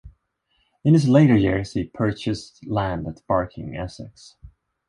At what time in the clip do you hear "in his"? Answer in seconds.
0.83-1.07